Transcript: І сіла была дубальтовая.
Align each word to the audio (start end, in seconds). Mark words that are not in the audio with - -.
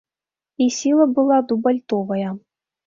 І 0.65 0.69
сіла 0.79 1.07
была 1.21 1.37
дубальтовая. 1.53 2.29